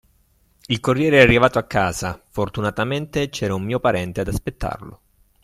Il 0.65 0.79
corriere 0.79 1.19
è 1.19 1.21
arrivato 1.21 1.59
a 1.59 1.63
casa, 1.65 2.19
fortunatamente 2.27 3.29
c'era 3.29 3.53
un 3.53 3.61
mio 3.61 3.79
parente 3.79 4.21
ad 4.21 4.29
aspettarlo. 4.29 5.01